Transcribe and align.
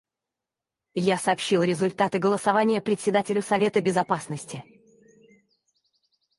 Я 0.95 1.19
сообщил 1.19 1.61
результаты 1.61 2.17
голосования 2.17 2.81
Председателю 2.81 3.43
Совета 3.43 3.81
Безопасности. 3.81 4.63